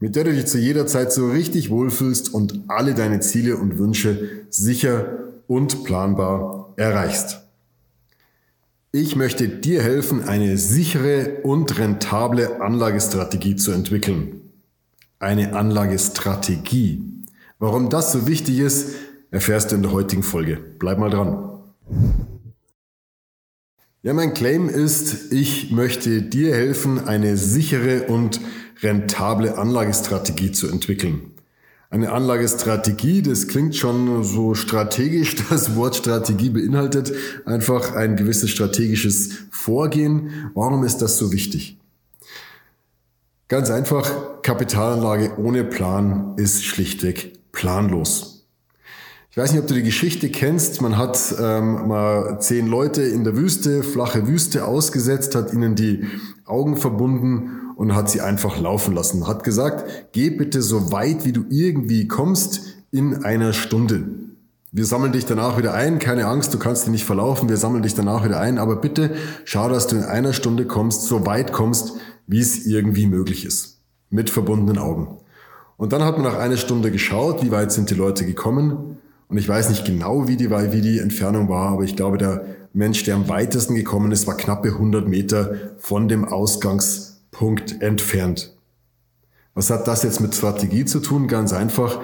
[0.00, 3.78] mit der du dich zu jeder Zeit so richtig wohlfühlst und alle deine Ziele und
[3.78, 7.40] Wünsche sicher und planbar erreichst.
[8.92, 14.40] Ich möchte dir helfen, eine sichere und rentable Anlagestrategie zu entwickeln.
[15.18, 17.02] Eine Anlagestrategie.
[17.58, 18.94] Warum das so wichtig ist,
[19.30, 20.58] erfährst du in der heutigen Folge.
[20.78, 21.58] Bleib mal dran.
[24.02, 28.40] Ja, mein Claim ist, ich möchte dir helfen, eine sichere und
[28.82, 31.32] rentable Anlagestrategie zu entwickeln.
[31.90, 35.36] Eine Anlagestrategie, das klingt schon so strategisch.
[35.50, 37.12] Das Wort Strategie beinhaltet
[37.46, 40.50] einfach ein gewisses strategisches Vorgehen.
[40.54, 41.78] Warum ist das so wichtig?
[43.48, 48.46] Ganz einfach, Kapitalanlage ohne Plan ist schlichtweg planlos.
[49.30, 50.82] Ich weiß nicht, ob du die Geschichte kennst.
[50.82, 56.04] Man hat ähm, mal zehn Leute in der Wüste, flache Wüste ausgesetzt, hat ihnen die
[56.48, 59.26] Augen verbunden und hat sie einfach laufen lassen.
[59.26, 64.08] Hat gesagt, geh bitte so weit, wie du irgendwie kommst, in einer Stunde.
[64.70, 67.82] Wir sammeln dich danach wieder ein, keine Angst, du kannst dich nicht verlaufen, wir sammeln
[67.82, 71.52] dich danach wieder ein, aber bitte schau, dass du in einer Stunde kommst, so weit
[71.52, 71.94] kommst,
[72.26, 73.80] wie es irgendwie möglich ist.
[74.10, 75.18] Mit verbundenen Augen.
[75.78, 78.98] Und dann hat man nach einer Stunde geschaut, wie weit sind die Leute gekommen.
[79.28, 82.44] Und ich weiß nicht genau, wie die, wie die Entfernung war, aber ich glaube, der
[82.78, 88.54] Mensch, der am weitesten gekommen ist, war knappe 100 Meter von dem Ausgangs Punkt entfernt.
[89.52, 91.26] Was hat das jetzt mit Strategie zu tun?
[91.26, 92.00] Ganz einfach.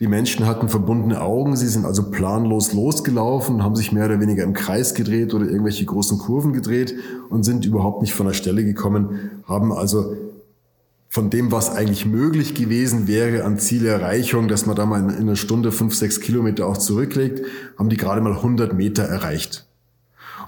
[0.00, 4.44] Die Menschen hatten verbundene Augen, sie sind also planlos losgelaufen, haben sich mehr oder weniger
[4.44, 6.94] im Kreis gedreht oder irgendwelche großen Kurven gedreht
[7.28, 10.16] und sind überhaupt nicht von der Stelle gekommen, haben also
[11.10, 15.36] von dem, was eigentlich möglich gewesen wäre an Zielerreichung, dass man da mal in einer
[15.36, 17.44] Stunde fünf, sechs Kilometer auch zurücklegt,
[17.78, 19.66] haben die gerade mal 100 Meter erreicht.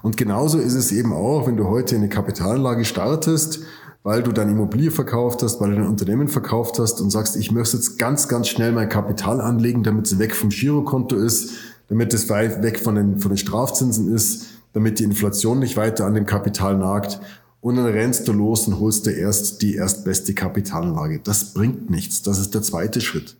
[0.01, 3.61] Und genauso ist es eben auch, wenn du heute eine Kapitalanlage startest
[4.07, 7.51] weil du deine Immobilie verkauft hast, weil du dein Unternehmen verkauft hast und sagst, ich
[7.51, 11.55] möchte jetzt ganz, ganz schnell mein Kapital anlegen, damit es weg vom Girokonto ist,
[11.89, 16.13] damit es weg von den, von den Strafzinsen ist, damit die Inflation nicht weiter an
[16.13, 17.19] dem Kapital nagt.
[17.59, 21.19] Und dann rennst du los und holst dir erst die erstbeste Kapitalanlage.
[21.21, 22.21] Das bringt nichts.
[22.21, 23.35] Das ist der zweite Schritt.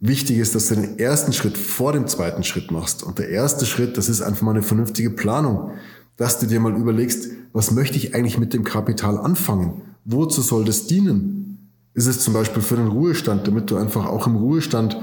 [0.00, 3.02] Wichtig ist, dass du den ersten Schritt vor dem zweiten Schritt machst.
[3.02, 5.72] Und der erste Schritt, das ist einfach mal eine vernünftige Planung
[6.16, 9.82] dass du dir mal überlegst, was möchte ich eigentlich mit dem Kapital anfangen?
[10.04, 11.70] Wozu soll das dienen?
[11.94, 14.96] Ist es zum Beispiel für den Ruhestand, damit du einfach auch im Ruhestand,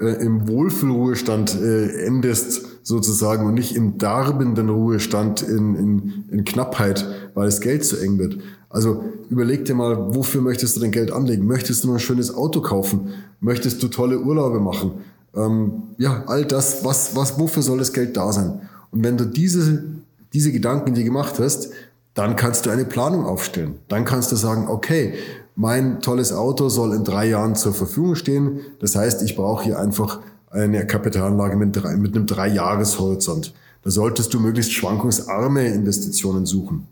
[0.00, 7.06] äh, im Wohlfühlruhestand äh, endest sozusagen und nicht im darbenden Ruhestand in, in, in Knappheit,
[7.34, 8.38] weil das Geld zu eng wird.
[8.72, 11.46] Also überleg dir mal, wofür möchtest du dein Geld anlegen?
[11.46, 13.12] Möchtest du ein schönes Auto kaufen?
[13.40, 14.92] Möchtest du tolle Urlaube machen?
[15.36, 18.62] Ähm, ja, all das, was, was, wofür soll das Geld da sein?
[18.90, 19.84] Und wenn du diese
[20.32, 21.70] diese Gedanken dir gemacht hast,
[22.14, 23.76] dann kannst du eine Planung aufstellen.
[23.88, 25.14] Dann kannst du sagen, okay,
[25.54, 28.60] mein tolles Auto soll in drei Jahren zur Verfügung stehen.
[28.80, 33.54] Das heißt, ich brauche hier einfach eine Kapitalanlage mit, drei, mit einem Drei-Jahres-Horizont.
[33.82, 36.86] Da solltest du möglichst schwankungsarme Investitionen suchen.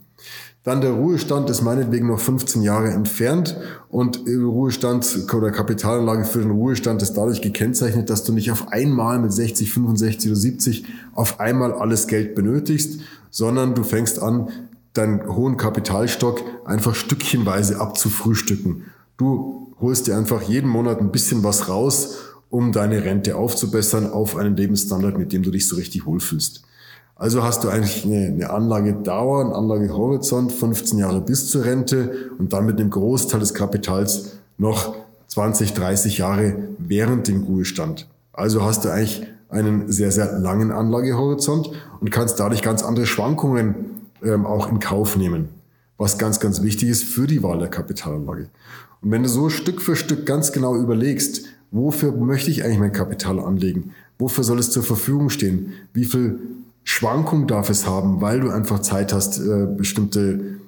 [0.63, 3.57] Dann der Ruhestand ist meinetwegen noch 15 Jahre entfernt
[3.89, 9.19] und Ruhestand oder Kapitalanlage für den Ruhestand ist dadurch gekennzeichnet, dass du nicht auf einmal
[9.19, 10.85] mit 60, 65 oder 70
[11.15, 13.01] auf einmal alles Geld benötigst,
[13.31, 14.49] sondern du fängst an,
[14.93, 18.85] deinen hohen Kapitalstock einfach stückchenweise abzufrühstücken.
[19.17, 22.17] Du holst dir einfach jeden Monat ein bisschen was raus,
[22.51, 26.65] um deine Rente aufzubessern auf einen Lebensstandard, mit dem du dich so richtig wohlfühlst.
[27.21, 32.55] Also hast du eigentlich eine, eine Anlagedauer, einen Anlagehorizont, 15 Jahre bis zur Rente und
[32.55, 34.95] dann mit einem Großteil des Kapitals noch
[35.27, 38.09] 20, 30 Jahre während dem Ruhestand.
[38.33, 41.71] Also hast du eigentlich einen sehr, sehr langen Anlagehorizont
[42.01, 43.75] und kannst dadurch ganz andere Schwankungen
[44.25, 45.51] ähm, auch in Kauf nehmen,
[45.99, 48.49] was ganz, ganz wichtig ist für die Wahl der Kapitalanlage.
[49.03, 52.95] Und wenn du so Stück für Stück ganz genau überlegst, wofür möchte ich eigentlich mein
[52.95, 53.93] Kapital anlegen?
[54.19, 55.75] Wofür soll es zur Verfügung stehen?
[55.93, 56.39] Wie viel
[57.01, 60.59] Schwankung darf es haben, weil du einfach Zeit hast, äh, bestimmte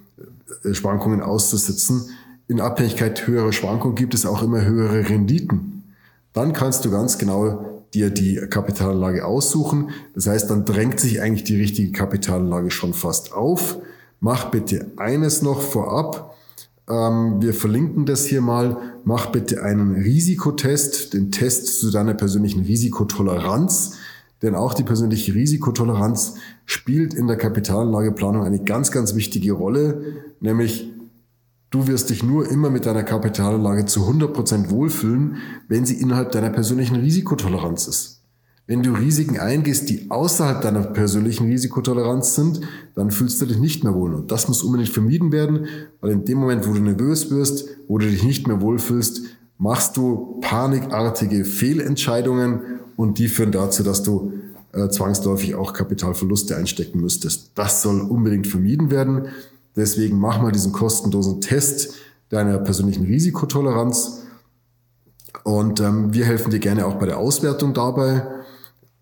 [0.65, 2.09] äh, Schwankungen auszusitzen.
[2.49, 5.85] In Abhängigkeit höherer Schwankungen gibt es auch immer höhere Renditen.
[6.33, 9.91] Dann kannst du ganz genau dir die Kapitalanlage aussuchen.
[10.15, 13.77] Das heißt, dann drängt sich eigentlich die richtige Kapitalanlage schon fast auf.
[14.19, 16.35] Mach bitte eines noch vorab.
[16.89, 18.79] Ähm, wir verlinken das hier mal.
[19.05, 23.99] Mach bitte einen Risikotest, den Test zu deiner persönlichen Risikotoleranz.
[24.43, 26.35] Denn auch die persönliche Risikotoleranz
[26.67, 30.03] spielt in der Kapitalanlageplanung eine ganz, ganz wichtige Rolle,
[30.41, 30.93] nämlich
[31.71, 35.37] du wirst dich nur immer mit deiner Kapitalanlage zu 100% wohlfühlen,
[35.69, 38.19] wenn sie innerhalb deiner persönlichen Risikotoleranz ist.
[38.67, 42.61] Wenn du Risiken eingehst, die außerhalb deiner persönlichen Risikotoleranz sind,
[42.95, 44.15] dann fühlst du dich nicht mehr wohl.
[44.15, 45.67] Und das muss unbedingt vermieden werden,
[46.01, 49.23] weil in dem Moment, wo du nervös wirst, wo du dich nicht mehr wohlfühlst,
[49.59, 52.61] machst du panikartige Fehlentscheidungen
[53.03, 54.33] und die führen dazu, dass du
[54.73, 57.51] äh, zwangsläufig auch Kapitalverluste einstecken müsstest.
[57.57, 59.27] Das soll unbedingt vermieden werden.
[59.75, 61.95] Deswegen mach mal diesen kostenlosen Test
[62.29, 64.23] deiner persönlichen Risikotoleranz.
[65.43, 68.25] Und ähm, wir helfen dir gerne auch bei der Auswertung dabei.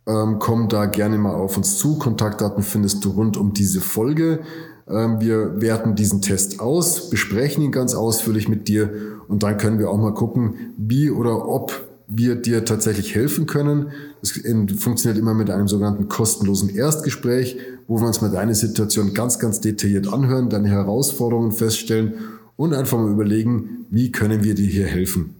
[0.06, 1.99] Ähm, komm da gerne mal auf uns zu.
[1.99, 4.41] Kontaktdaten findest du rund um diese Folge.
[4.88, 8.93] Ähm, wir werten diesen Test aus, besprechen ihn ganz ausführlich mit dir
[9.29, 13.92] und dann können wir auch mal gucken, wie oder ob wir dir tatsächlich helfen können.
[14.20, 14.32] Das
[14.78, 19.60] funktioniert immer mit einem sogenannten kostenlosen Erstgespräch, wo wir uns mal deine Situation ganz, ganz
[19.60, 22.14] detailliert anhören, deine Herausforderungen feststellen
[22.56, 25.36] und einfach mal überlegen, wie können wir dir hier helfen.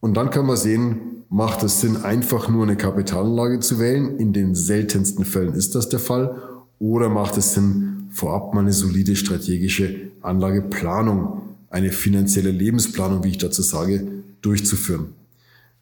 [0.00, 4.16] Und dann kann man sehen, macht es Sinn, einfach nur eine Kapitalanlage zu wählen?
[4.18, 6.36] In den seltensten Fällen ist das der Fall.
[6.78, 13.38] Oder macht es Sinn, vorab mal eine solide strategische Anlageplanung, eine finanzielle Lebensplanung, wie ich
[13.38, 14.06] dazu sage,
[14.42, 15.15] durchzuführen?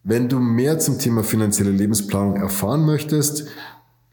[0.06, 3.46] Wenn du mehr zum Thema finanzielle Lebensplanung erfahren möchtest,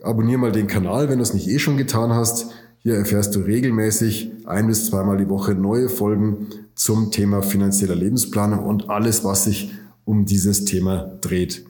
[0.01, 2.49] abonniere mal den Kanal, wenn du es nicht eh schon getan hast.
[2.77, 8.59] Hier erfährst du regelmäßig ein bis zweimal die Woche neue Folgen zum Thema finanzieller Lebensplanung
[8.59, 9.73] und alles, was sich
[10.05, 11.65] um dieses Thema dreht.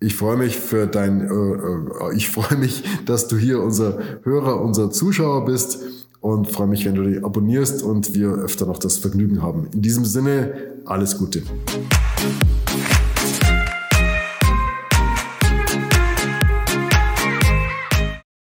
[0.00, 4.62] Ich freue mich für dein, äh, äh, ich freue mich, dass du hier unser Hörer,
[4.62, 5.80] unser Zuschauer bist
[6.22, 9.68] und freue mich, wenn du dich abonnierst und wir öfter noch das Vergnügen haben.
[9.74, 10.54] In diesem Sinne,
[10.86, 11.42] alles Gute.